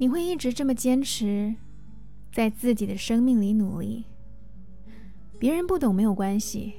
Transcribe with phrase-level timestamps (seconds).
[0.00, 1.54] 你会一直这么坚持，
[2.32, 4.02] 在自己的生命里努力。
[5.38, 6.72] 别人不懂没有关系，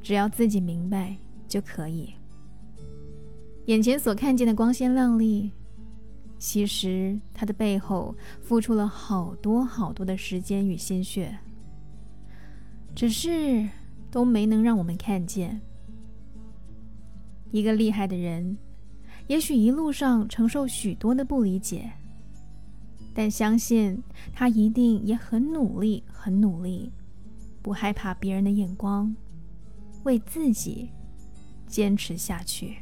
[0.00, 1.16] 只要自己明白
[1.48, 2.14] 就可以。
[3.66, 5.50] 眼前所看见的光鲜亮丽，
[6.38, 11.36] 其实它的背后付出了好多好多的时间与鲜血，
[12.94, 13.68] 只是
[14.12, 15.60] 都没能让我们看见。
[17.50, 18.56] 一个厉害的人，
[19.26, 21.90] 也许一路上承受许多的不理解，
[23.14, 26.92] 但相信他一定也很努力，很努力，
[27.62, 29.14] 不害怕别人的眼光，
[30.04, 30.90] 为自己
[31.66, 32.78] 坚持下去。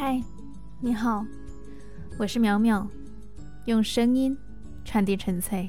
[0.00, 0.22] 嗨，
[0.80, 1.26] 你好，
[2.20, 2.86] 我是淼淼，
[3.64, 4.38] 用声音
[4.84, 5.68] 传递纯粹。